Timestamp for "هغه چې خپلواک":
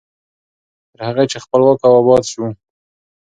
1.07-1.79